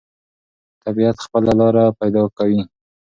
طبیعت 0.83 1.17
خپله 1.25 1.51
لاره 1.59 1.85
پیدا 1.99 2.23
کوي. 2.37 2.61